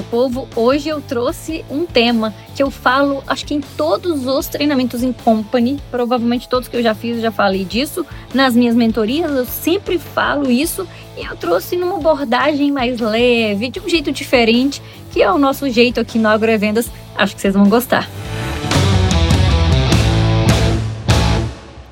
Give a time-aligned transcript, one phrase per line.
[0.00, 4.46] meu povo, hoje eu trouxe um tema que eu falo, acho que em todos os
[4.46, 8.06] treinamentos em company, provavelmente todos que eu já fiz, eu já falei disso.
[8.32, 13.78] Nas minhas mentorias, eu sempre falo isso e eu trouxe numa abordagem mais leve, de
[13.78, 14.80] um jeito diferente,
[15.12, 16.90] que é o nosso jeito aqui no Agrovendas.
[17.14, 18.08] Acho que vocês vão gostar.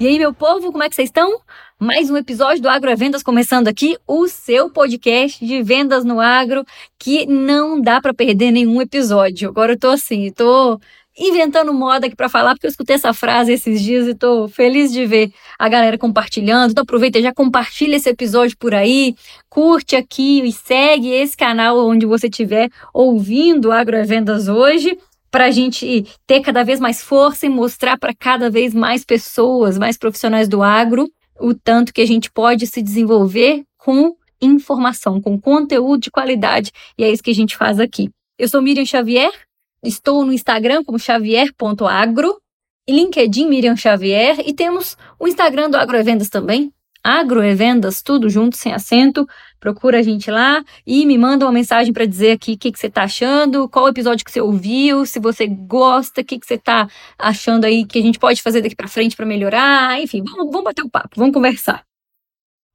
[0.00, 1.40] E aí, meu povo, como é que vocês estão?
[1.80, 6.64] Mais um episódio do Agrovendas começando aqui, o seu podcast de vendas no agro,
[6.98, 9.48] que não dá para perder nenhum episódio.
[9.48, 10.80] Agora eu tô assim, tô
[11.16, 14.92] inventando moda aqui para falar, porque eu escutei essa frase esses dias e tô feliz
[14.92, 16.72] de ver a galera compartilhando.
[16.72, 19.14] Então aproveita já compartilha esse episódio por aí,
[19.48, 24.98] curte aqui e segue esse canal onde você estiver ouvindo Agrovendas hoje
[25.30, 29.78] para a gente ter cada vez mais força e mostrar para cada vez mais pessoas,
[29.78, 31.08] mais profissionais do agro,
[31.40, 36.72] o tanto que a gente pode se desenvolver com informação, com conteúdo de qualidade.
[36.96, 38.10] E é isso que a gente faz aqui.
[38.38, 39.32] Eu sou Miriam Xavier,
[39.82, 42.40] estou no Instagram como xavier.agro,
[42.88, 49.26] LinkedIn Miriam Xavier e temos o Instagram do Agroevendas também, Agroevendas, tudo junto, sem acento
[49.60, 52.78] procura a gente lá e me manda uma mensagem para dizer aqui o que, que
[52.78, 56.54] você está achando, qual episódio que você ouviu, se você gosta, o que, que você
[56.54, 60.00] está achando aí que a gente pode fazer daqui para frente para melhorar.
[60.00, 61.84] Enfim, vamos, vamos bater o um papo, vamos conversar.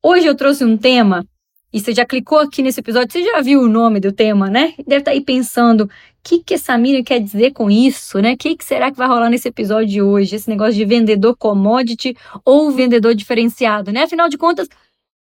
[0.01, 1.25] Hoje eu trouxe um tema,
[1.73, 4.75] e você já clicou aqui nesse episódio, você já viu o nome do tema, né?
[4.85, 5.89] Deve estar tá aí pensando, o
[6.23, 8.33] que, que essa Miriam quer dizer com isso, né?
[8.33, 10.35] O que, que será que vai rolar nesse episódio de hoje?
[10.35, 14.03] Esse negócio de vendedor commodity ou vendedor diferenciado, né?
[14.03, 14.69] Afinal de contas,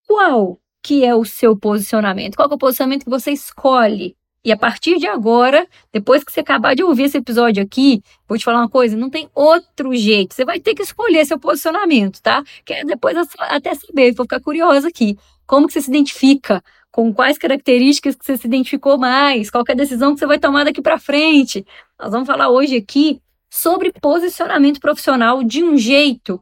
[0.08, 2.36] qual que é o seu posicionamento?
[2.36, 4.16] Qual é o posicionamento que você escolhe?
[4.44, 8.38] E a partir de agora, depois que você acabar de ouvir esse episódio aqui, vou
[8.38, 10.34] te falar uma coisa: não tem outro jeito.
[10.34, 12.44] Você vai ter que escolher seu posicionamento, tá?
[12.66, 15.18] Quero depois até saber, vou ficar curiosa aqui.
[15.46, 16.64] Como que você se identifica?
[16.92, 19.50] Com quais características que você se identificou mais?
[19.50, 21.66] Qual é a decisão que você vai tomar daqui para frente?
[22.00, 26.42] Nós vamos falar hoje aqui sobre posicionamento profissional de um jeito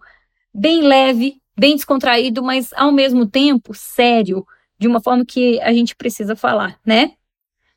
[0.54, 4.46] bem leve, bem descontraído, mas ao mesmo tempo sério,
[4.80, 7.12] de uma forma que a gente precisa falar, né?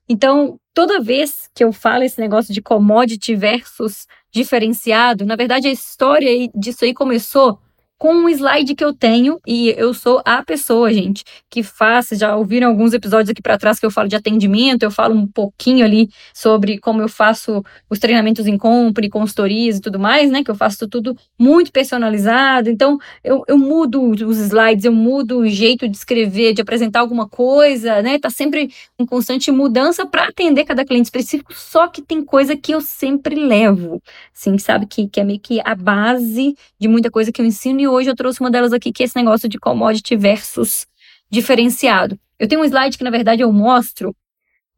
[0.08, 5.72] Então, toda vez que eu falo esse negócio de commodity versus diferenciado, na verdade a
[5.72, 7.58] história disso aí começou
[8.02, 12.08] com um slide que eu tenho e eu sou a pessoa, gente, que faz.
[12.08, 15.24] Já ouviram alguns episódios aqui para trás que eu falo de atendimento, eu falo um
[15.24, 20.42] pouquinho ali sobre como eu faço os treinamentos em compra, consultorias e tudo mais, né?
[20.42, 22.68] Que eu faço tudo muito personalizado.
[22.68, 27.28] Então, eu, eu mudo os slides, eu mudo o jeito de escrever, de apresentar alguma
[27.28, 28.18] coisa, né?
[28.18, 32.72] Tá sempre em constante mudança para atender cada cliente específico, só que tem coisa que
[32.72, 34.02] eu sempre levo,
[34.34, 34.86] assim, sabe?
[34.86, 38.10] Que, que é meio que a base de muita coisa que eu ensino e hoje
[38.10, 40.86] eu trouxe uma delas aqui, que é esse negócio de commodity versus
[41.30, 42.18] diferenciado.
[42.38, 44.14] Eu tenho um slide que, na verdade, eu mostro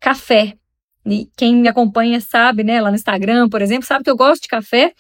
[0.01, 0.57] café.
[1.07, 4.43] E quem me acompanha sabe, né, lá no Instagram, por exemplo, sabe que eu gosto
[4.43, 4.93] de café.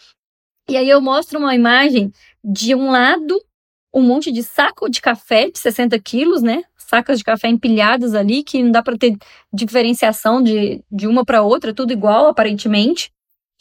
[0.68, 3.38] E aí eu mostro uma imagem de um lado
[3.94, 6.64] um monte de saco de café de 60 quilos, né?
[6.76, 9.16] Sacas de café empilhadas ali, que não dá para ter
[9.52, 13.12] diferenciação de, de uma para outra, tudo igual, aparentemente.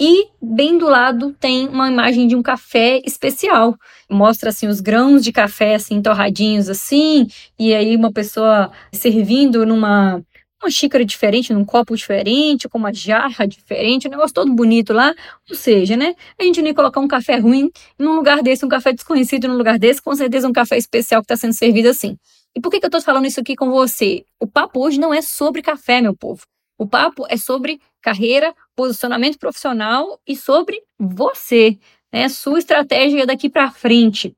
[0.05, 3.73] E bem do lado tem uma imagem de um café especial.
[4.09, 7.25] Mostra assim os grãos de café assim torradinhos assim,
[7.57, 10.21] e aí uma pessoa servindo numa
[10.61, 15.15] uma xícara diferente, num copo diferente, com uma jarra diferente, um negócio todo bonito lá.
[15.49, 16.15] Ou seja, né?
[16.37, 19.55] A gente não ia colocar um café ruim num lugar desse, um café desconhecido num
[19.55, 22.17] lugar desse, com certeza um café especial que está sendo servido assim.
[22.53, 24.25] E por que, que eu estou falando isso aqui com você?
[24.37, 26.41] O papo hoje não é sobre café, meu povo.
[26.77, 31.77] O papo é sobre carreira, posicionamento profissional e sobre você,
[32.11, 32.27] né?
[32.29, 34.29] Sua estratégia daqui para frente.
[34.29, 34.33] O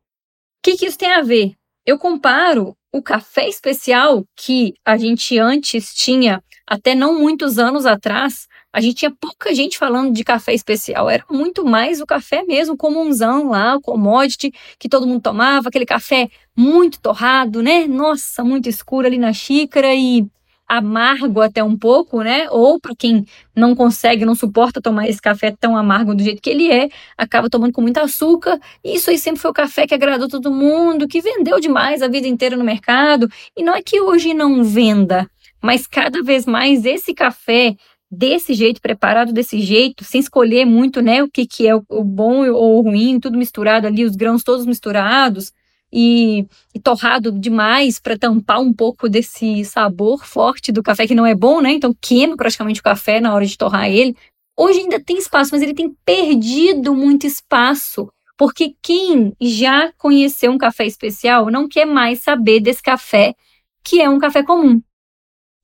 [0.64, 1.54] que, que isso tem a ver?
[1.86, 8.48] Eu comparo o café especial que a gente antes tinha, até não muitos anos atrás,
[8.74, 12.76] a gente tinha pouca gente falando de café especial, era muito mais o café mesmo
[12.76, 17.86] comunzão lá, o commodity que todo mundo tomava, aquele café muito torrado, né?
[17.86, 20.26] Nossa, muito escuro ali na xícara e
[20.68, 22.48] amargo até um pouco, né?
[22.50, 23.26] Ou para quem
[23.56, 27.50] não consegue, não suporta tomar esse café tão amargo do jeito que ele é, acaba
[27.50, 28.60] tomando com muito açúcar.
[28.84, 32.28] Isso aí sempre foi o café que agradou todo mundo, que vendeu demais a vida
[32.28, 33.30] inteira no mercado.
[33.56, 35.30] E não é que hoje não venda,
[35.62, 37.76] mas cada vez mais esse café
[38.10, 42.04] desse jeito, preparado desse jeito, sem escolher muito, né, o que, que é o, o
[42.04, 45.52] bom ou o ruim, tudo misturado ali, os grãos todos misturados,
[45.98, 51.26] e, e torrado demais para tampar um pouco desse sabor forte do café, que não
[51.26, 51.72] é bom, né?
[51.72, 54.14] Então queima praticamente o café na hora de torrar ele.
[54.58, 60.58] Hoje ainda tem espaço, mas ele tem perdido muito espaço, porque quem já conheceu um
[60.58, 63.34] café especial não quer mais saber desse café
[63.82, 64.82] que é um café comum.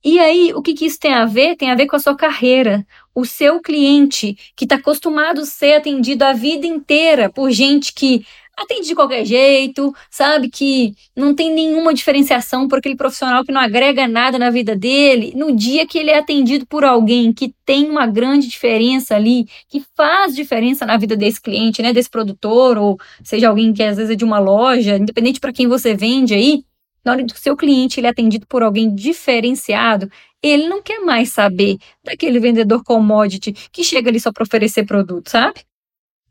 [0.03, 1.55] E aí, o que, que isso tem a ver?
[1.55, 2.85] Tem a ver com a sua carreira.
[3.13, 8.25] O seu cliente, que está acostumado a ser atendido a vida inteira por gente que
[8.61, 10.49] atende de qualquer jeito, sabe?
[10.49, 15.33] Que não tem nenhuma diferenciação por aquele profissional que não agrega nada na vida dele.
[15.35, 19.83] No dia que ele é atendido por alguém que tem uma grande diferença ali, que
[19.95, 21.93] faz diferença na vida desse cliente, né?
[21.93, 25.67] Desse produtor, ou seja, alguém que às vezes é de uma loja, independente para quem
[25.67, 26.63] você vende aí,
[27.03, 30.09] na hora que o seu cliente ele é atendido por alguém diferenciado,
[30.41, 35.29] ele não quer mais saber daquele vendedor commodity que chega ali só para oferecer produto,
[35.29, 35.61] sabe?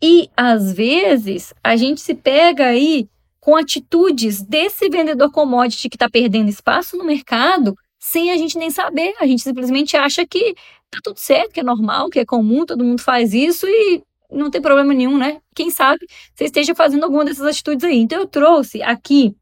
[0.03, 3.09] E às vezes a gente se pega aí
[3.41, 8.71] com atitudes desse vendedor commodity que está perdendo espaço no mercado sem a gente nem
[8.71, 9.15] saber.
[9.21, 10.55] A gente simplesmente acha que
[10.91, 14.51] tá tudo certo, que é normal, que é comum, todo mundo faz isso e não
[14.51, 15.41] tem problema nenhum, né?
[15.55, 17.99] Quem sabe você esteja fazendo alguma dessas atitudes aí.
[17.99, 19.35] Então eu trouxe aqui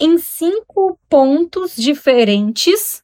[0.00, 3.03] em cinco pontos diferentes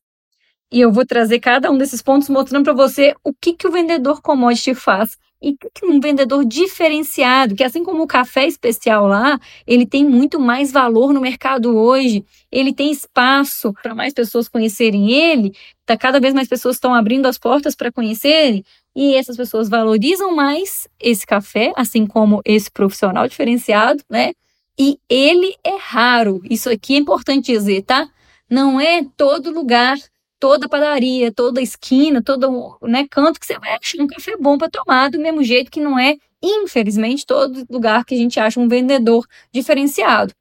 [0.72, 3.72] e eu vou trazer cada um desses pontos mostrando para você o que, que o
[3.72, 9.40] vendedor commodity faz e que um vendedor diferenciado, que assim como o café especial lá,
[9.66, 15.10] ele tem muito mais valor no mercado hoje, ele tem espaço para mais pessoas conhecerem
[15.10, 15.52] ele,
[15.86, 18.62] tá cada vez mais pessoas estão abrindo as portas para conhecerem,
[18.94, 24.32] e essas pessoas valorizam mais esse café, assim como esse profissional diferenciado, né?
[24.78, 26.40] E ele é raro.
[26.50, 28.08] Isso aqui é importante dizer, tá?
[28.48, 29.96] Não é todo lugar
[30.40, 34.70] toda padaria, toda esquina, todo né, canto que você vai achar um café bom para
[34.70, 38.66] tomar, do mesmo jeito que não é, infelizmente, todo lugar que a gente acha um
[38.66, 40.32] vendedor diferenciado.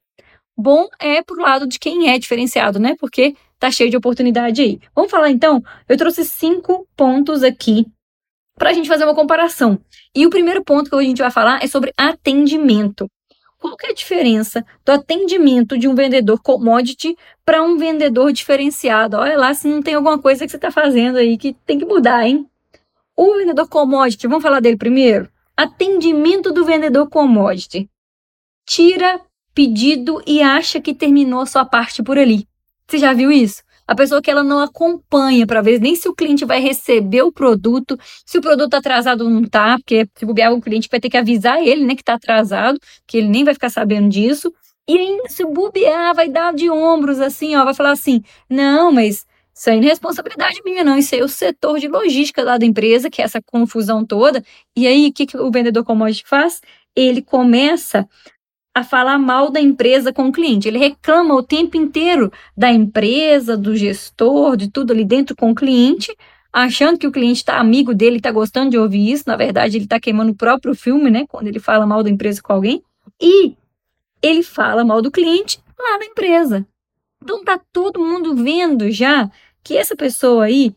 [0.57, 2.95] Bom é pro lado de quem é diferenciado, né?
[2.99, 4.79] Porque tá cheio de oportunidade aí.
[4.95, 5.61] Vamos falar então?
[5.87, 7.85] Eu trouxe cinco pontos aqui
[8.57, 9.79] para a gente fazer uma comparação.
[10.15, 13.07] E o primeiro ponto que a gente vai falar é sobre atendimento.
[13.59, 19.17] Qual é a diferença do atendimento de um vendedor commodity para um vendedor diferenciado?
[19.17, 21.85] Olha lá se não tem alguma coisa que você está fazendo aí que tem que
[21.85, 22.50] mudar, hein?
[23.17, 25.29] O vendedor commodity, vamos falar dele primeiro?
[25.57, 27.89] Atendimento do vendedor commodity.
[28.65, 29.19] Tira
[29.53, 32.47] pedido e acha que terminou a sua parte por ali.
[32.88, 33.61] Você já viu isso?
[33.89, 37.31] A pessoa que ela não acompanha para ver nem se o cliente vai receber o
[37.31, 41.00] produto, se o produto tá atrasado ou não tá, porque se bobear o cliente vai
[41.00, 44.53] ter que avisar ele, né, que está atrasado, que ele nem vai ficar sabendo disso.
[44.88, 49.25] E ainda se bobear, vai dar de ombros assim, ó, vai falar assim: "Não, mas
[49.56, 50.95] isso aí não é responsabilidade minha, não.
[50.95, 54.44] Isso aí é o setor de logística lá da empresa, que é essa confusão toda.
[54.75, 56.62] E aí, o que, que o vendedor commodity faz?
[56.95, 58.07] Ele começa
[58.74, 60.68] a falar mal da empresa com o cliente.
[60.68, 65.56] Ele reclama o tempo inteiro da empresa, do gestor, de tudo ali dentro com o
[65.56, 66.16] cliente,
[66.51, 69.24] achando que o cliente está amigo dele, está gostando de ouvir isso.
[69.27, 71.25] Na verdade, ele está queimando o próprio filme, né?
[71.27, 72.81] Quando ele fala mal da empresa com alguém.
[73.19, 73.56] E
[74.21, 76.66] ele fala mal do cliente lá na empresa.
[77.21, 79.30] Então tá todo mundo vendo já
[79.63, 80.74] que essa pessoa aí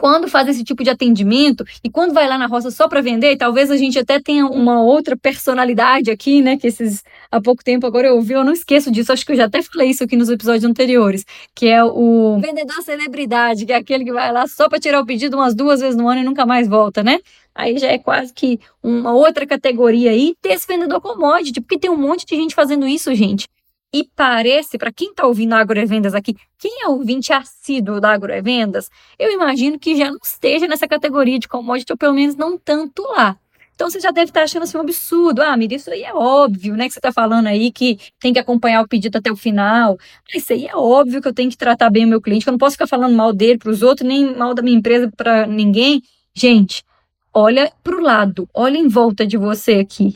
[0.00, 3.36] quando faz esse tipo de atendimento e quando vai lá na roça só para vender,
[3.36, 6.56] talvez a gente até tenha uma outra personalidade aqui, né?
[6.56, 9.36] Que esses há pouco tempo agora eu ouvi, eu não esqueço disso, acho que eu
[9.36, 13.76] já até falei isso aqui nos episódios anteriores, que é o vendedor celebridade, que é
[13.76, 16.24] aquele que vai lá só para tirar o pedido umas duas vezes no ano e
[16.24, 17.18] nunca mais volta, né?
[17.54, 21.90] Aí já é quase que uma outra categoria aí, ter esse vendedor commodity, porque tem
[21.90, 23.46] um monte de gente fazendo isso, gente.
[23.92, 28.88] E parece, para quem está ouvindo Agrovendas aqui, quem é ouvinte assíduo da Agrovendas,
[29.18, 33.02] eu imagino que já não esteja nessa categoria de commodity, ou pelo menos não tanto
[33.02, 33.36] lá.
[33.74, 35.42] Então você já deve estar tá achando assim um absurdo.
[35.42, 36.86] Ah, Miri, isso aí é óbvio, né?
[36.86, 39.98] Que você está falando aí que tem que acompanhar o pedido até o final.
[40.32, 42.50] Ah, isso aí é óbvio que eu tenho que tratar bem o meu cliente, que
[42.50, 45.10] eu não posso ficar falando mal dele para os outros, nem mal da minha empresa
[45.16, 46.02] para ninguém.
[46.34, 46.84] Gente,
[47.32, 50.14] olha para o lado, olha em volta de você aqui.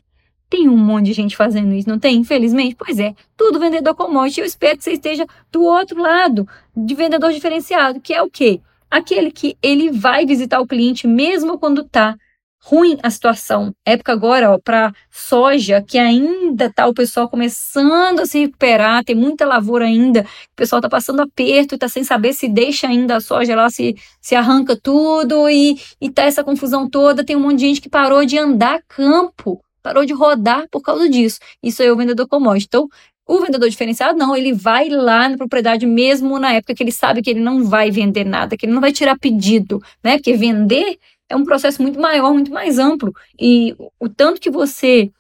[0.54, 2.16] Tem um monte de gente fazendo isso, não tem?
[2.16, 3.12] Infelizmente, pois é.
[3.36, 4.38] Tudo vendedor commodity.
[4.38, 6.46] Eu espero que você esteja do outro lado
[6.76, 8.60] de vendedor diferenciado, que é o quê?
[8.88, 12.14] Aquele que ele vai visitar o cliente mesmo quando tá
[12.62, 13.74] ruim a situação.
[13.84, 19.16] Época agora, ó, para soja, que ainda tá o pessoal começando a se recuperar, tem
[19.16, 23.20] muita lavoura ainda, o pessoal tá passando aperto, tá sem saber se deixa ainda a
[23.20, 27.24] soja lá, se, se arranca tudo e, e tá essa confusão toda.
[27.24, 31.08] Tem um monte de gente que parou de andar campo parou de rodar por causa
[31.10, 31.38] disso.
[31.62, 32.66] Isso é o vendedor commodity.
[32.66, 32.88] Então,
[33.26, 37.20] o vendedor diferenciado, não, ele vai lá na propriedade mesmo na época que ele sabe
[37.22, 40.16] que ele não vai vender nada, que ele não vai tirar pedido, né?
[40.16, 40.98] Porque vender
[41.28, 43.14] é um processo muito maior, muito mais amplo.
[43.38, 45.10] E o tanto que você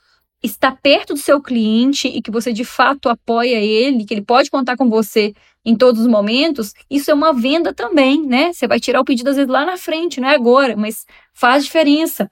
[0.42, 4.50] está perto do seu cliente e que você de fato apoia ele, que ele pode
[4.50, 8.52] contar com você em todos os momentos, isso é uma venda também, né?
[8.52, 11.64] Você vai tirar o pedido às vezes lá na frente, não é agora, mas faz
[11.64, 12.30] diferença.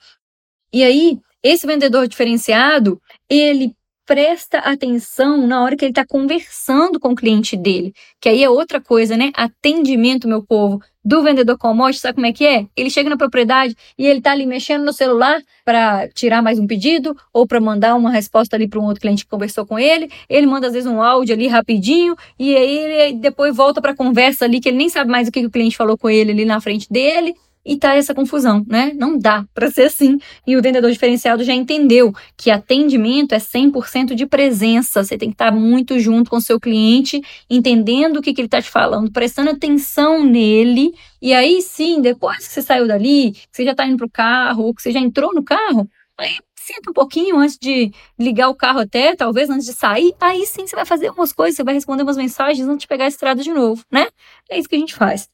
[0.72, 7.10] E aí, esse vendedor diferenciado, ele presta atenção na hora que ele está conversando com
[7.10, 9.30] o cliente dele, que aí é outra coisa, né?
[9.34, 12.66] Atendimento, meu povo, do vendedor commodity, sabe como é que é?
[12.76, 16.66] Ele chega na propriedade e ele tá ali mexendo no celular para tirar mais um
[16.66, 20.10] pedido ou para mandar uma resposta ali para um outro cliente que conversou com ele.
[20.28, 23.96] Ele manda às vezes um áudio ali rapidinho e aí ele depois volta para a
[23.96, 26.44] conversa ali que ele nem sabe mais o que o cliente falou com ele ali
[26.44, 27.34] na frente dele
[27.64, 28.92] e tá essa confusão, né?
[28.94, 30.18] Não dá para ser assim.
[30.46, 35.02] E o vendedor diferenciado já entendeu que atendimento é 100% de presença.
[35.02, 38.46] Você tem que estar muito junto com o seu cliente, entendendo o que, que ele
[38.46, 40.92] está te falando, prestando atenção nele.
[41.20, 44.64] E aí sim, depois que você saiu dali, que você já está indo pro carro,
[44.64, 45.88] ou que você já entrou no carro,
[46.18, 50.46] aí senta um pouquinho antes de ligar o carro até, talvez antes de sair, aí
[50.46, 53.08] sim você vai fazer umas coisas, você vai responder umas mensagens antes de pegar a
[53.08, 54.08] estrada de novo, né?
[54.48, 55.28] É isso que a gente faz.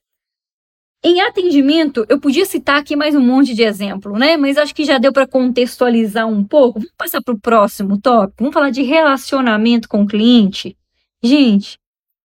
[1.02, 4.36] Em atendimento, eu podia citar aqui mais um monte de exemplo, né?
[4.36, 6.80] Mas acho que já deu para contextualizar um pouco.
[6.80, 8.38] Vamos passar para o próximo tópico.
[8.40, 10.76] Vamos falar de relacionamento com o cliente.
[11.22, 11.78] Gente,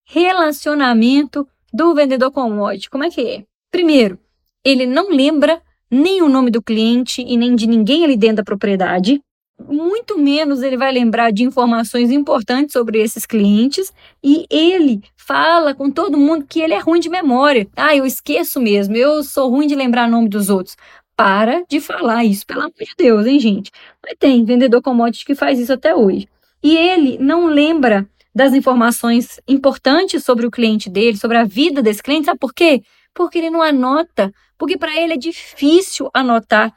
[0.06, 2.90] relacionamento do vendedor commodity.
[2.90, 3.46] Como é que é?
[3.72, 4.18] Primeiro,
[4.66, 8.44] ele não lembra nem o nome do cliente e nem de ninguém ali dentro da
[8.44, 9.22] propriedade
[9.68, 13.94] muito menos ele vai lembrar de informações importantes sobre esses clientes
[14.24, 17.68] e ele fala com todo mundo que ele é ruim de memória.
[17.76, 20.76] Ah, eu esqueço mesmo, eu sou ruim de lembrar o nome dos outros.
[21.16, 23.72] Para de falar isso, pelo amor de Deus, hein, gente?
[24.04, 26.28] Mas tem vendedor commodity que faz isso até hoje.
[26.62, 32.02] E ele não lembra das informações importantes sobre o cliente dele, sobre a vida desse
[32.02, 32.82] cliente, sabe por quê?
[33.14, 36.74] Porque ele não anota, porque para ele é difícil anotar.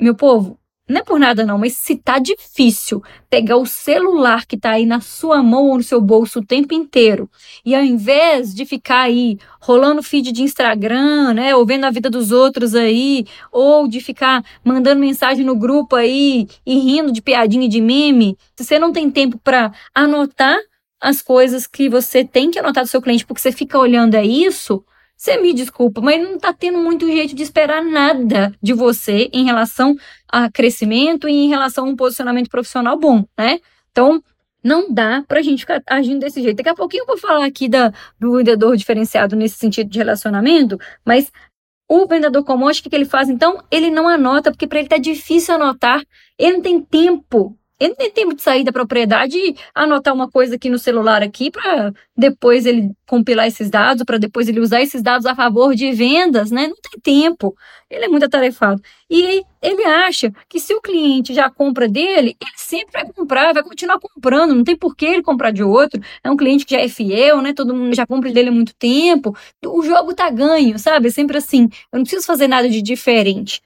[0.00, 0.58] Meu povo,
[0.90, 4.84] não é por nada não, mas se tá difícil pegar o celular que tá aí
[4.84, 7.30] na sua mão ou no seu bolso o tempo inteiro,
[7.64, 12.10] e ao invés de ficar aí rolando feed de Instagram, né, ou vendo a vida
[12.10, 17.66] dos outros aí, ou de ficar mandando mensagem no grupo aí e rindo de piadinha
[17.66, 20.58] e de meme, se você não tem tempo para anotar
[21.00, 24.24] as coisas que você tem que anotar do seu cliente porque você fica olhando é
[24.24, 24.84] isso,
[25.20, 29.44] você me desculpa, mas não está tendo muito jeito de esperar nada de você em
[29.44, 29.94] relação
[30.26, 33.60] a crescimento e em relação a um posicionamento profissional bom, né?
[33.90, 34.24] Então,
[34.64, 36.56] não dá para a gente ficar agindo desse jeito.
[36.56, 40.78] Daqui a pouquinho eu vou falar aqui da, do vendedor diferenciado nesse sentido de relacionamento,
[41.04, 41.30] mas
[41.86, 43.62] o vendedor comum, acho que o que ele faz então?
[43.70, 46.02] Ele não anota, porque para ele tá difícil anotar,
[46.38, 50.56] ele não tem tempo ele tem tempo de sair da propriedade e anotar uma coisa
[50.56, 55.02] aqui no celular aqui para depois ele compilar esses dados, para depois ele usar esses
[55.02, 56.68] dados a favor de vendas, né?
[56.68, 57.56] Não tem tempo.
[57.90, 58.82] Ele é muito atarefado.
[59.10, 63.62] E ele acha que se o cliente já compra dele, ele sempre vai comprar, vai
[63.62, 66.00] continuar comprando, não tem por que ele comprar de outro.
[66.22, 67.54] É um cliente que já é fiel, né?
[67.54, 69.34] Todo mundo já compra dele há muito tempo.
[69.66, 71.08] O jogo tá ganho, sabe?
[71.08, 71.64] É sempre assim.
[71.90, 73.62] Eu não preciso fazer nada de diferente.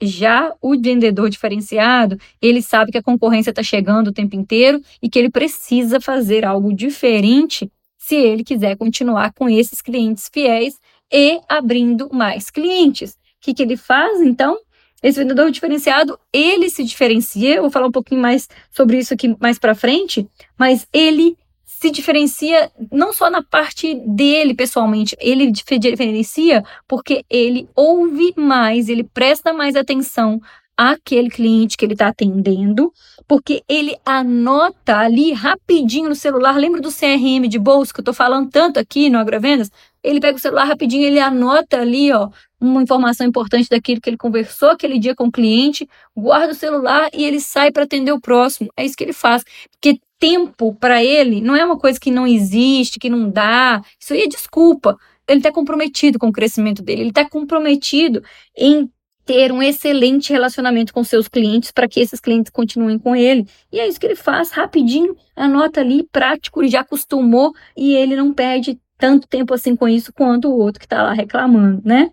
[0.00, 5.08] Já o vendedor diferenciado, ele sabe que a concorrência está chegando o tempo inteiro e
[5.08, 10.78] que ele precisa fazer algo diferente se ele quiser continuar com esses clientes fiéis
[11.12, 13.12] e abrindo mais clientes.
[13.12, 14.58] O que, que ele faz, então?
[15.02, 19.34] Esse vendedor diferenciado, ele se diferencia, eu vou falar um pouquinho mais sobre isso aqui
[19.40, 20.28] mais para frente,
[20.58, 21.36] mas ele
[21.80, 29.02] se diferencia não só na parte dele pessoalmente, ele diferencia porque ele ouve mais, ele
[29.02, 30.38] presta mais atenção
[30.76, 32.92] àquele cliente que ele está atendendo,
[33.26, 36.58] porque ele anota ali rapidinho no celular.
[36.58, 39.70] Lembra do CRM de bolsa que eu estou falando tanto aqui no Agrovendas?
[40.02, 42.28] Ele pega o celular rapidinho, ele anota ali, ó,
[42.60, 47.08] uma informação importante daquilo que ele conversou aquele dia com o cliente, guarda o celular
[47.14, 48.70] e ele sai para atender o próximo.
[48.76, 49.42] É isso que ele faz.
[49.70, 53.82] Porque tempo para ele não é uma coisa que não existe, que não dá.
[53.98, 54.96] Isso aí é desculpa.
[55.26, 58.22] Ele está comprometido com o crescimento dele, ele está comprometido
[58.56, 58.90] em
[59.24, 63.46] ter um excelente relacionamento com seus clientes para que esses clientes continuem com ele.
[63.72, 68.34] E é isso que ele faz rapidinho, anota ali, prático, já acostumou e ele não
[68.34, 72.10] perde tanto tempo assim com isso quanto o outro que está lá reclamando, né?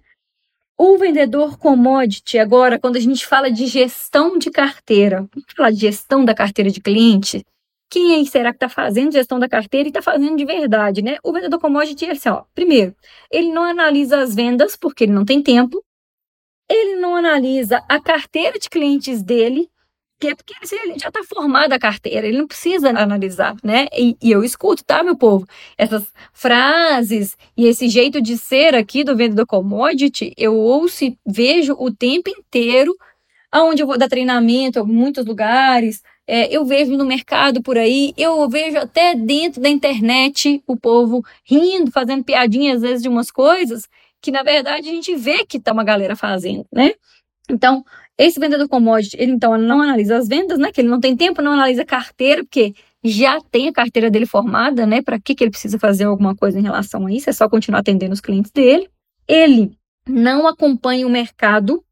[0.77, 5.79] O vendedor commodity, agora, quando a gente fala de gestão de carteira, vamos falar de
[5.79, 7.43] gestão da carteira de cliente,
[7.89, 11.17] quem será que está fazendo gestão da carteira e está fazendo de verdade, né?
[11.23, 12.43] O vendedor commodity é assim, ó.
[12.53, 12.95] Primeiro,
[13.31, 15.83] ele não analisa as vendas porque ele não tem tempo.
[16.69, 19.69] Ele não analisa a carteira de clientes dele,
[20.19, 23.87] que é porque ele já está formado a carteira, ele não precisa analisar, né?
[23.95, 25.47] E, e, eu escuto, tá, meu povo?
[25.77, 31.73] Essas frases e esse jeito de ser aqui do vendedor commodity, eu ouço e vejo
[31.79, 32.95] o tempo inteiro,
[33.57, 38.13] aonde eu vou dar treinamento, em muitos lugares, é, eu vejo no mercado por aí,
[38.17, 43.31] eu vejo até dentro da internet o povo rindo, fazendo piadinhas às vezes de umas
[43.31, 43.87] coisas
[44.21, 46.91] que na verdade a gente vê que tá uma galera fazendo, né?
[47.49, 47.83] Então,
[48.17, 50.71] esse vendedor commodity, ele então não analisa as vendas, né?
[50.71, 52.73] Que ele não tem tempo, não analisa carteira, porque
[53.03, 55.01] já tem a carteira dele formada, né?
[55.01, 57.29] Para que, que ele precisa fazer alguma coisa em relação a isso?
[57.29, 58.89] É só continuar atendendo os clientes dele.
[59.27, 61.83] ele não acompanha o mercado.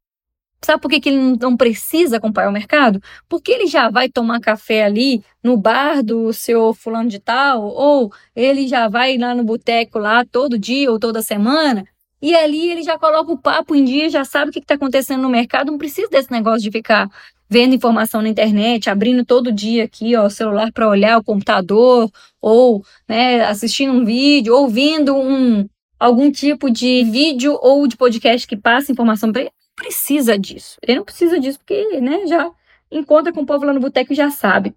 [0.64, 3.00] Sabe por que, que ele não precisa acompanhar o mercado?
[3.30, 8.12] Porque ele já vai tomar café ali no bar do seu fulano de tal, ou
[8.36, 11.86] ele já vai lá no boteco lá todo dia ou toda semana,
[12.22, 15.22] e ali ele já coloca o papo em dia, já sabe o que está acontecendo
[15.22, 17.08] no mercado, não precisa desse negócio de ficar
[17.48, 22.10] vendo informação na internet, abrindo todo dia aqui ó, o celular para olhar o computador,
[22.42, 25.68] ou né, assistindo um vídeo, ouvindo um,
[26.00, 29.52] algum tipo de vídeo ou de podcast que passa informação para ele.
[29.76, 30.78] Precisa disso.
[30.82, 32.50] Ele não precisa disso porque né, já
[32.92, 34.74] encontra com o povo lá no boteco e já sabe.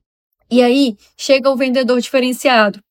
[0.51, 2.83] E aí chega o vendedor diferenciado.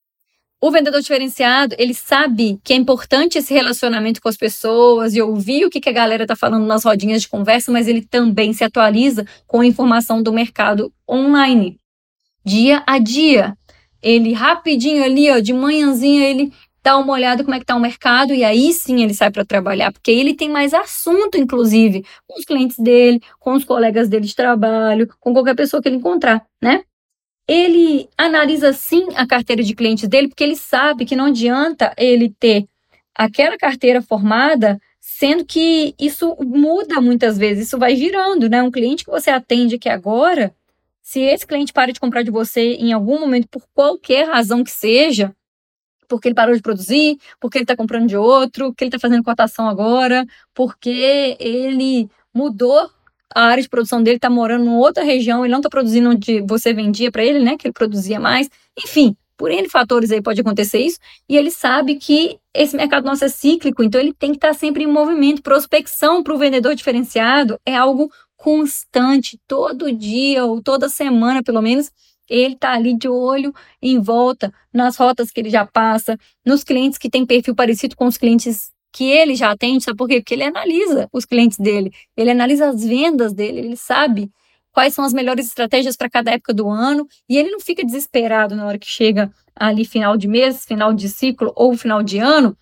[0.59, 5.65] O vendedor diferenciado, ele sabe que é importante esse relacionamento com as pessoas e ouvir
[5.65, 8.63] o que, que a galera está falando nas rodinhas de conversa, mas ele também se
[8.63, 11.79] atualiza com a informação do mercado online,
[12.43, 13.55] dia a dia.
[14.01, 16.51] Ele rapidinho ali, ó, de manhãzinha, ele
[16.87, 19.43] dá uma olhada como é que está o mercado e aí sim ele sai para
[19.43, 24.25] trabalhar, porque ele tem mais assunto, inclusive, com os clientes dele, com os colegas dele
[24.25, 26.83] de trabalho, com qualquer pessoa que ele encontrar, né?
[27.47, 32.29] ele analisa sim a carteira de clientes dele, porque ele sabe que não adianta ele
[32.37, 32.65] ter
[33.15, 38.61] aquela carteira formada, sendo que isso muda muitas vezes, isso vai girando, né?
[38.61, 40.53] Um cliente que você atende aqui agora,
[41.01, 44.71] se esse cliente para de comprar de você em algum momento, por qualquer razão que
[44.71, 45.33] seja,
[46.07, 49.23] porque ele parou de produzir, porque ele está comprando de outro, porque ele está fazendo
[49.23, 52.89] cotação agora, porque ele mudou
[53.35, 56.41] a área de produção dele está morando em outra região, ele não está produzindo onde
[56.41, 57.57] você vendia para ele, né?
[57.57, 58.49] Que ele produzia mais.
[58.77, 60.97] Enfim, por N fatores aí pode acontecer isso.
[61.29, 64.53] E ele sabe que esse mercado nosso é cíclico, então ele tem que estar tá
[64.53, 65.43] sempre em movimento.
[65.43, 71.91] Prospecção para o vendedor diferenciado é algo constante, todo dia ou toda semana, pelo menos.
[72.29, 76.97] Ele está ali de olho em volta nas rotas que ele já passa, nos clientes
[76.97, 80.21] que têm perfil parecido com os clientes que ele já atende, sabe por quê?
[80.21, 84.31] Porque ele analisa os clientes dele, ele analisa as vendas dele, ele sabe
[84.71, 88.55] quais são as melhores estratégias para cada época do ano e ele não fica desesperado
[88.55, 92.55] na hora que chega ali final de mês, final de ciclo ou final de ano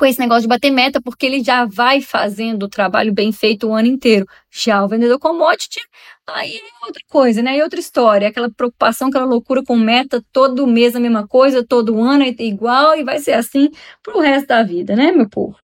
[0.00, 3.68] com esse negócio de bater meta, porque ele já vai fazendo o trabalho bem feito
[3.68, 4.24] o ano inteiro.
[4.50, 5.78] Já o vendedor commodity,
[6.26, 7.58] aí é outra coisa, né?
[7.58, 12.00] E outra história, aquela preocupação, aquela loucura com meta, todo mês a mesma coisa, todo
[12.00, 13.68] ano é igual e vai ser assim
[14.02, 15.58] pro resto da vida, né, meu povo?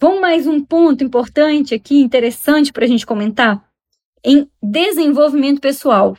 [0.00, 3.64] Vamos mais um ponto importante aqui, interessante para a gente comentar,
[4.24, 6.18] em desenvolvimento pessoal.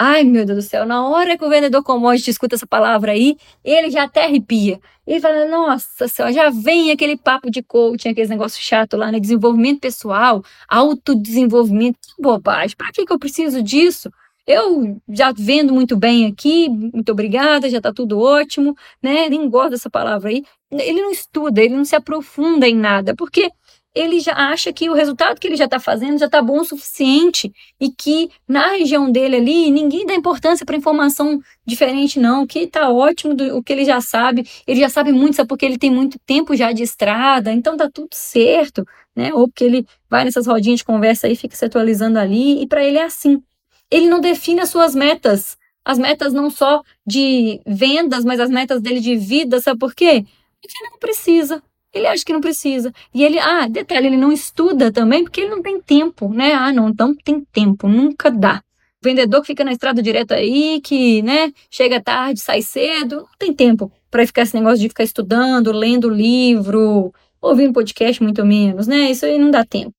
[0.00, 3.36] Ai, meu Deus do céu, na hora que o vendedor commodity escuta essa palavra aí,
[3.64, 4.78] ele já até arrepia.
[5.04, 9.18] Ele fala, nossa senhora, já vem aquele papo de coaching, aquele negócio chato lá, né?
[9.18, 12.76] Desenvolvimento pessoal, autodesenvolvimento, que bobagem.
[12.76, 14.08] Para que, que eu preciso disso?
[14.46, 19.28] Eu já vendo muito bem aqui, muito obrigada, já está tudo ótimo, né?
[19.28, 20.44] Nem gosto dessa palavra aí.
[20.70, 23.50] Ele não estuda, ele não se aprofunda em nada, porque
[23.98, 26.64] ele já acha que o resultado que ele já está fazendo já está bom o
[26.64, 32.60] suficiente e que na região dele ali ninguém dá importância para informação diferente não, que
[32.60, 35.78] está ótimo do, o que ele já sabe, ele já sabe muito, sabe porque ele
[35.78, 39.32] tem muito tempo já de estrada, então tá tudo certo, né?
[39.34, 42.84] Ou porque ele vai nessas rodinhas de conversa aí, fica se atualizando ali e para
[42.84, 43.42] ele é assim
[43.90, 45.56] ele não define as suas metas.
[45.84, 50.24] As metas não só de vendas, mas as metas dele de vida, sabe por quê?
[50.60, 51.62] Porque ele não precisa.
[51.92, 52.92] Ele acha que não precisa.
[53.14, 56.52] E ele, ah, detalhe, ele não estuda também porque ele não tem tempo, né?
[56.52, 58.62] Ah, não, não tem tempo, nunca dá.
[59.02, 63.38] O vendedor que fica na estrada direto aí, que, né, chega tarde, sai cedo, não
[63.38, 68.86] tem tempo para ficar esse negócio de ficar estudando, lendo livro, ouvindo podcast, muito menos,
[68.86, 69.10] né?
[69.10, 69.92] Isso aí não dá tempo.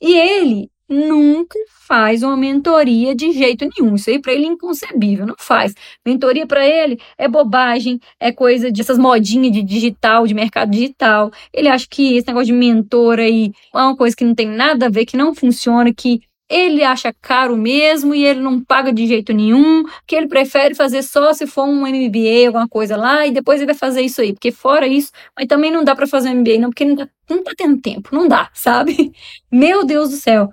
[0.00, 3.94] E ele nunca faz uma mentoria de jeito nenhum.
[3.94, 5.74] Isso aí para ele é inconcebível, não faz.
[6.04, 11.30] Mentoria para ele é bobagem, é coisa dessas modinhas de digital, de mercado digital.
[11.52, 14.86] Ele acha que esse negócio de mentor aí é uma coisa que não tem nada
[14.86, 16.20] a ver, que não funciona, que
[16.52, 21.02] ele acha caro mesmo e ele não paga de jeito nenhum, que ele prefere fazer
[21.02, 24.34] só se for um MBA, alguma coisa lá, e depois ele vai fazer isso aí,
[24.34, 27.08] porque fora isso, mas também não dá para fazer um MBA, não, porque não tá,
[27.30, 29.12] não tá tendo tempo, não dá, sabe?
[29.50, 30.52] Meu Deus do céu.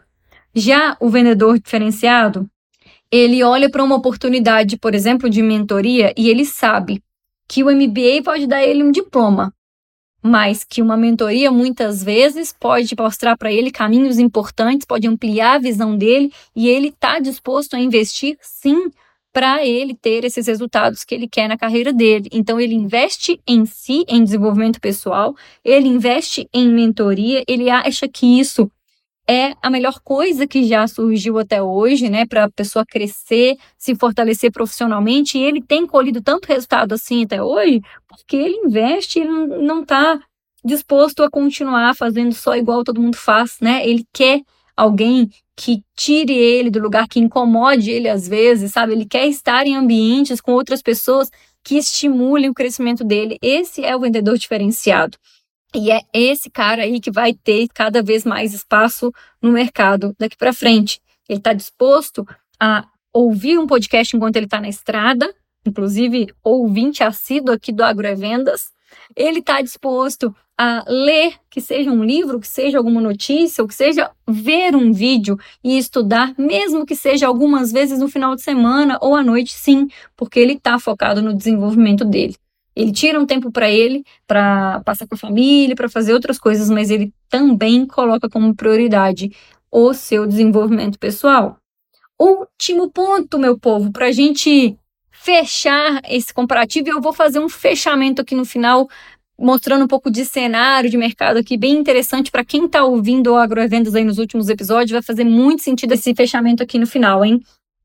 [0.59, 2.45] Já o vendedor diferenciado,
[3.09, 7.01] ele olha para uma oportunidade, por exemplo, de mentoria e ele sabe
[7.47, 9.53] que o MBA pode dar ele um diploma,
[10.21, 15.59] mas que uma mentoria muitas vezes pode mostrar para ele caminhos importantes, pode ampliar a
[15.59, 18.91] visão dele e ele está disposto a investir sim
[19.31, 22.27] para ele ter esses resultados que ele quer na carreira dele.
[22.33, 28.41] Então ele investe em si, em desenvolvimento pessoal, ele investe em mentoria, ele acha que
[28.41, 28.69] isso
[29.29, 33.93] é a melhor coisa que já surgiu até hoje, né, para a pessoa crescer, se
[33.93, 35.37] fortalecer profissionalmente.
[35.37, 40.19] E ele tem colhido tanto resultado assim até hoje, porque ele investe, ele não está
[40.65, 43.87] disposto a continuar fazendo só igual todo mundo faz, né?
[43.87, 44.41] Ele quer
[44.75, 48.93] alguém que tire ele do lugar, que incomode ele às vezes, sabe?
[48.93, 51.29] Ele quer estar em ambientes com outras pessoas
[51.63, 53.37] que estimulem o crescimento dele.
[53.41, 55.17] Esse é o vendedor diferenciado.
[55.73, 60.35] E é esse cara aí que vai ter cada vez mais espaço no mercado daqui
[60.35, 60.99] para frente.
[61.27, 62.27] Ele está disposto
[62.59, 65.33] a ouvir um podcast enquanto ele está na estrada,
[65.65, 68.71] inclusive ouvinte assíduo aqui do Agrovendas.
[69.15, 73.73] Ele está disposto a ler, que seja um livro, que seja alguma notícia, ou que
[73.73, 78.97] seja ver um vídeo e estudar, mesmo que seja algumas vezes no final de semana
[79.01, 82.35] ou à noite, sim, porque ele está focado no desenvolvimento dele.
[82.79, 86.69] Ele tira um tempo para ele, para passar com a família, para fazer outras coisas,
[86.69, 89.35] mas ele também coloca como prioridade
[89.69, 91.57] o seu desenvolvimento pessoal.
[92.17, 94.77] Último ponto, meu povo, para a gente
[95.11, 98.87] fechar esse comparativo, eu vou fazer um fechamento aqui no final,
[99.37, 103.35] mostrando um pouco de cenário de mercado aqui, bem interessante para quem está ouvindo o
[103.35, 107.41] Agroevendas aí nos últimos episódios, vai fazer muito sentido esse fechamento aqui no final, hein?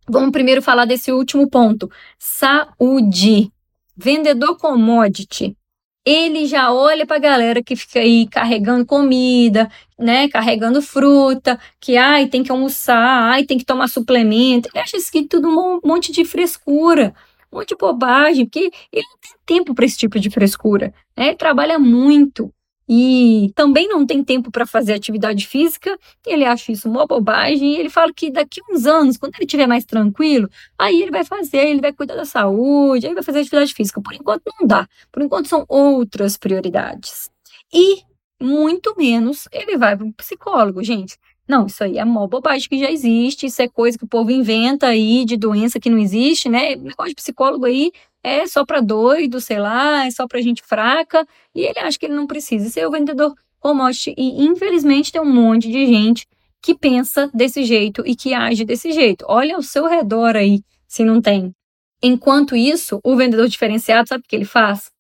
[0.09, 3.51] Vamos primeiro falar desse último ponto: saúde
[3.97, 5.57] vendedor commodity,
[6.05, 11.97] ele já olha para a galera que fica aí carregando comida, né, carregando fruta, que
[11.97, 14.69] ai tem que almoçar, ai tem que tomar suplemento.
[14.73, 17.15] Ele acha isso aqui tudo um monte de frescura,
[17.51, 21.29] um monte de bobagem, porque ele não tem tempo para esse tipo de frescura, né?
[21.29, 22.53] Ele trabalha muito
[22.89, 27.77] e também não tem tempo para fazer atividade física, ele acha isso uma bobagem, e
[27.79, 31.25] ele fala que daqui a uns anos, quando ele estiver mais tranquilo, aí ele vai
[31.25, 34.01] fazer, ele vai cuidar da saúde, aí vai fazer atividade física.
[34.01, 37.31] Por enquanto não dá, por enquanto são outras prioridades.
[37.73, 38.03] E
[38.41, 41.17] muito menos ele vai para um psicólogo, gente.
[41.47, 44.31] Não, isso aí é uma bobagem que já existe, isso é coisa que o povo
[44.31, 46.75] inventa aí de doença que não existe, né?
[46.75, 47.93] Negócio de psicólogo aí
[48.25, 52.07] é só para doido, sei lá, é só para gente fraca, e ele acha que
[52.07, 54.15] ele não precisa ser o vendedor commodity.
[54.17, 56.27] E infelizmente tem um monte de gente
[56.63, 59.27] que pensa desse jeito e que age desse jeito.
[59.29, 61.55] Olha ao seu redor aí, se não tem.
[62.03, 64.91] Enquanto isso, o vendedor diferenciado, sabe o que ele faz?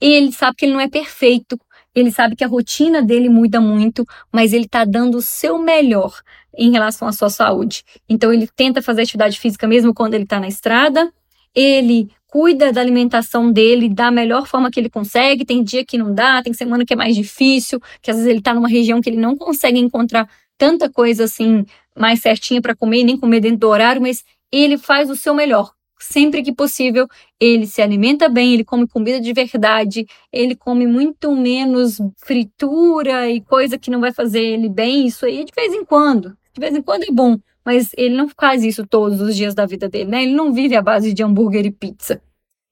[0.00, 1.60] Ele sabe que ele não é perfeito,
[1.94, 6.18] ele sabe que a rotina dele muda muito, mas ele está dando o seu melhor
[6.56, 7.84] em relação à sua saúde.
[8.08, 11.12] Então, ele tenta fazer atividade física mesmo quando ele está na estrada,
[11.54, 15.44] ele cuida da alimentação dele da melhor forma que ele consegue.
[15.44, 18.38] Tem dia que não dá, tem semana que é mais difícil, que às vezes ele
[18.38, 21.64] está numa região que ele não consegue encontrar tanta coisa assim
[21.96, 25.72] mais certinha para comer, nem comer dentro do horário, mas ele faz o seu melhor.
[25.98, 27.06] Sempre que possível,
[27.38, 33.40] ele se alimenta bem, ele come comida de verdade, ele come muito menos fritura e
[33.42, 35.06] coisa que não vai fazer ele bem.
[35.06, 36.34] Isso aí de vez em quando.
[36.54, 37.38] De vez em quando é bom,
[37.70, 40.24] mas ele não faz isso todos os dias da vida dele, né?
[40.24, 42.20] Ele não vive à base de hambúrguer e pizza.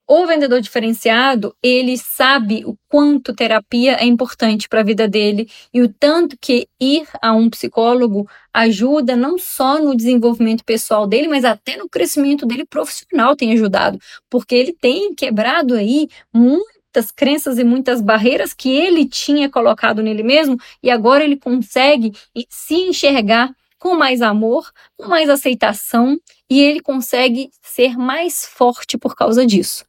[0.08, 5.82] O vendedor diferenciado, ele sabe o quanto terapia é importante para a vida dele e
[5.82, 11.44] o tanto que ir a um psicólogo ajuda não só no desenvolvimento pessoal dele, mas
[11.44, 17.62] até no crescimento dele profissional tem ajudado, porque ele tem quebrado aí muitas crenças e
[17.62, 22.12] muitas barreiras que ele tinha colocado nele mesmo e agora ele consegue
[22.48, 26.18] se enxergar com mais amor, com mais aceitação
[26.50, 29.84] e ele consegue ser mais forte por causa disso.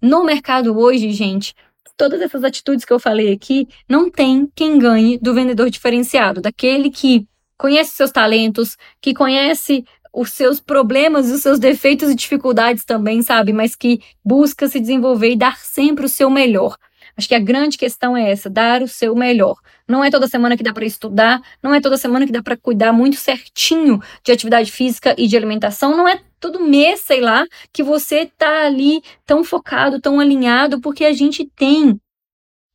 [0.00, 1.54] No mercado hoje, gente,
[1.96, 6.90] todas essas atitudes que eu falei aqui, não tem quem ganhe do vendedor diferenciado, daquele
[6.90, 7.26] que
[7.58, 13.52] conhece seus talentos, que conhece os seus problemas, os seus defeitos e dificuldades também, sabe?
[13.52, 16.76] Mas que busca se desenvolver e dar sempre o seu melhor.
[17.18, 19.56] Acho que a grande questão é essa, dar o seu melhor.
[19.88, 22.56] Não é toda semana que dá para estudar, não é toda semana que dá para
[22.56, 27.44] cuidar muito certinho de atividade física e de alimentação, não é todo mês, sei lá,
[27.72, 32.00] que você tá ali tão focado, tão alinhado, porque a gente tem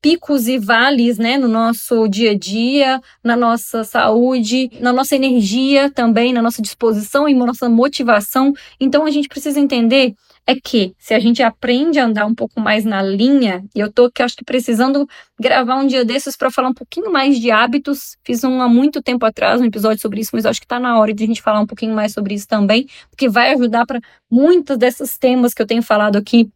[0.02, 5.90] picos e vales, né, no nosso dia a dia, na nossa saúde, na nossa energia
[5.90, 8.52] também, na nossa disposição e na nossa motivação.
[8.78, 10.14] Então a gente precisa entender
[10.46, 13.92] é que se a gente aprende a andar um pouco mais na linha, e eu
[13.92, 15.08] tô que acho que precisando
[15.40, 18.18] gravar um dia desses para falar um pouquinho mais de hábitos.
[18.24, 21.00] Fiz um há muito tempo atrás um episódio sobre isso, mas acho que está na
[21.00, 24.02] hora de a gente falar um pouquinho mais sobre isso também, porque vai ajudar para
[24.30, 26.50] muitos desses temas que eu tenho falado aqui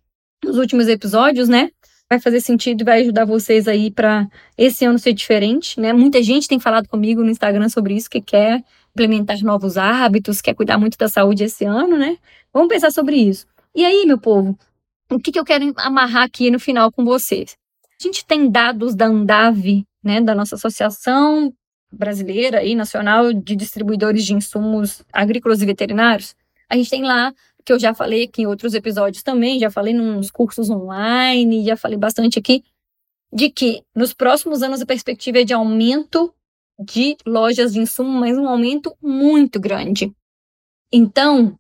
[0.44, 1.70] nos últimos episódios, né?
[2.10, 5.94] Vai fazer sentido e vai ajudar vocês aí para esse ano ser diferente, né?
[5.94, 10.54] Muita gente tem falado comigo no Instagram sobre isso, que quer implementar novos hábitos, quer
[10.56, 12.18] cuidar muito da saúde esse ano, né?
[12.54, 13.46] Vamos pensar sobre isso.
[13.78, 14.58] E aí, meu povo,
[15.08, 17.56] o que, que eu quero amarrar aqui no final com vocês?
[18.02, 21.54] A gente tem dados da Andave, né, da nossa associação
[21.92, 26.36] brasileira e nacional de distribuidores de insumos agrícolas e veterinários.
[26.68, 27.32] A gente tem lá,
[27.64, 31.78] que eu já falei aqui em outros episódios também, já falei nos cursos online, já
[31.78, 32.64] falei bastante aqui,
[33.32, 36.34] de que nos próximos anos a perspectiva é de aumento
[36.80, 40.12] de lojas de insumo, mas um aumento muito grande.
[40.92, 41.56] Então,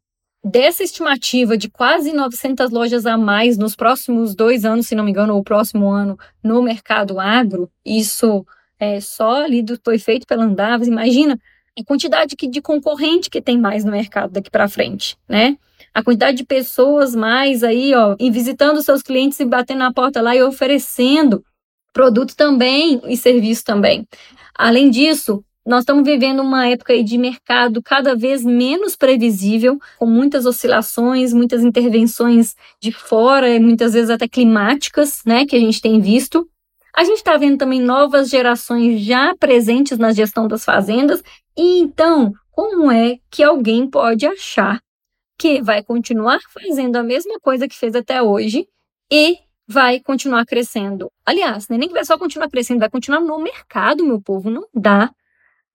[0.49, 5.11] dessa estimativa de quase 900 lojas a mais nos próximos dois anos, se não me
[5.11, 8.45] engano, ou o próximo ano, no mercado agro, isso
[8.79, 11.37] é só ali foi feito pela Andavas, imagina
[11.77, 15.57] a quantidade de concorrente que tem mais no mercado daqui para frente, né?
[15.93, 20.35] A quantidade de pessoas mais aí, ó, visitando seus clientes e batendo na porta lá
[20.35, 21.43] e oferecendo
[21.91, 24.07] produto também e serviço também.
[24.55, 30.45] Além disso, nós estamos vivendo uma época de mercado cada vez menos previsível, com muitas
[30.45, 36.49] oscilações, muitas intervenções de fora, muitas vezes até climáticas, né, que a gente tem visto.
[36.95, 41.21] A gente está vendo também novas gerações já presentes na gestão das fazendas.
[41.57, 44.79] E então, como é que alguém pode achar
[45.37, 48.65] que vai continuar fazendo a mesma coisa que fez até hoje
[49.11, 51.11] e vai continuar crescendo?
[51.25, 54.49] Aliás, nem que vai só continuar crescendo, vai continuar no mercado, meu povo.
[54.49, 55.11] Não dá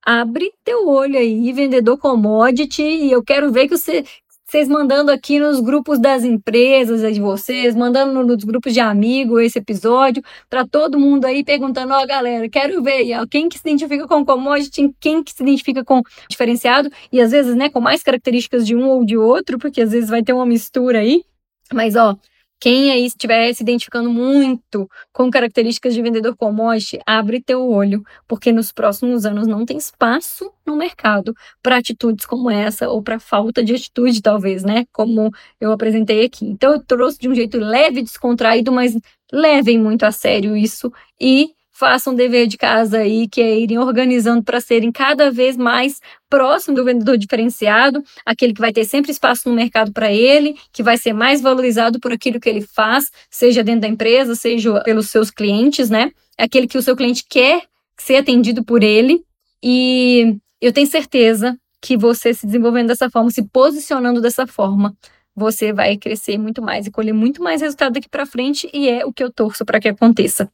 [0.05, 4.05] abre teu olho aí, vendedor commodity, e eu quero ver que você,
[4.45, 9.59] vocês mandando aqui nos grupos das empresas de vocês, mandando nos grupos de amigos esse
[9.59, 13.69] episódio, para todo mundo aí perguntando, ó, oh, galera, quero ver ó, quem que se
[13.69, 18.03] identifica com commodity, quem que se identifica com diferenciado, e às vezes, né, com mais
[18.03, 21.25] características de um ou de outro, porque às vezes vai ter uma mistura aí,
[21.73, 22.17] mas ó,
[22.63, 28.53] quem aí estiver se identificando muito com características de vendedor commodity, abre teu olho, porque
[28.53, 33.65] nos próximos anos não tem espaço no mercado para atitudes como essa ou para falta
[33.65, 34.85] de atitude, talvez, né?
[34.93, 36.47] Como eu apresentei aqui.
[36.47, 38.97] Então eu trouxe de um jeito leve, descontraído, mas
[39.33, 44.43] levem muito a sério isso e façam dever de casa aí, que é irem organizando
[44.43, 49.49] para serem cada vez mais próximo do vendedor diferenciado, aquele que vai ter sempre espaço
[49.49, 53.65] no mercado para ele, que vai ser mais valorizado por aquilo que ele faz, seja
[53.65, 56.13] dentro da empresa, seja pelos seus clientes, né?
[56.39, 57.63] É aquele que o seu cliente quer
[57.97, 59.23] ser atendido por ele.
[59.63, 64.95] E eu tenho certeza que você se desenvolvendo dessa forma, se posicionando dessa forma,
[65.35, 69.05] você vai crescer muito mais e colher muito mais resultado daqui para frente e é
[69.05, 70.49] o que eu torço para que aconteça.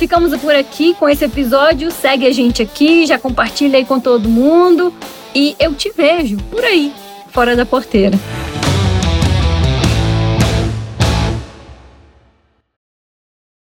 [0.00, 1.90] Ficamos por aqui com esse episódio.
[1.90, 4.94] Segue a gente aqui, já compartilha aí com todo mundo.
[5.34, 6.90] E eu te vejo por aí,
[7.28, 8.18] fora da porteira.